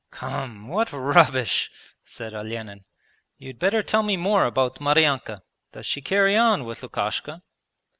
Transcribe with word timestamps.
'Come, 0.09 0.67
what 0.67 0.91
rubbish!' 0.91 1.69
said 2.03 2.33
Olenin. 2.33 2.85
'You'd 3.37 3.59
better 3.59 3.83
tell 3.83 4.01
me 4.01 4.17
more 4.17 4.45
about 4.45 4.81
Maryanka. 4.81 5.43
Does 5.73 5.85
she 5.85 6.01
carry 6.01 6.35
on 6.35 6.65
with 6.65 6.81
Lukashka?' 6.81 7.43